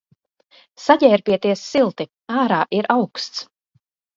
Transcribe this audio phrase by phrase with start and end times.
[0.85, 2.09] Saģērbieties silti,
[2.41, 3.45] ārā ir auksts.